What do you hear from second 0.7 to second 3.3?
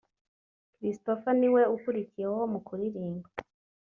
christopher niwe ukurikiyeho mu kuririmba